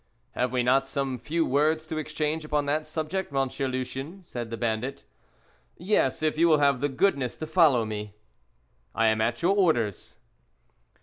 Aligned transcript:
"Have 0.31 0.51
we 0.51 0.63
not 0.63 0.87
some 0.87 1.19
few 1.19 1.45
words 1.45 1.85
to 1.85 1.97
exchange 1.97 2.43
upon 2.43 2.65
that 2.65 2.87
subject, 2.87 3.31
Monsieur 3.31 3.67
Lucien," 3.67 4.23
said 4.23 4.49
the 4.49 4.57
bandit. 4.57 5.03
"Yes, 5.77 6.23
if 6.23 6.39
you 6.39 6.47
will 6.47 6.57
have 6.57 6.81
the 6.81 6.89
goodness 6.89 7.37
to 7.37 7.45
follow 7.45 7.85
me." 7.85 8.15
"I 8.95 9.09
am 9.09 9.21
at 9.21 9.43
your 9.43 9.55
orders." 9.55 10.17